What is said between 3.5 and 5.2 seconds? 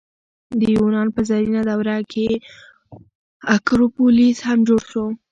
اکروپولیس هم جوړ شو.